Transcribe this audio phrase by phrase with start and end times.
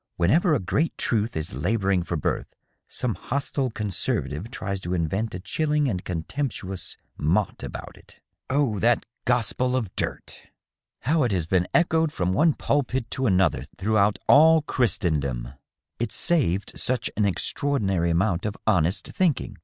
[0.15, 2.47] Whenever a great truth is laboring for birth,
[2.87, 8.19] some hostile conservative tries to invent a chilling and contemptuous mot about it.
[8.49, 10.47] Oh, that ^ gospel of dirt'!
[11.01, 14.63] How it DOUGLAS DUANE, 559 has been echoed from one pulpit to another throughout all
[14.63, 15.49] Christendom!
[15.99, 19.59] It saved such an extraordinary amount of honest thinking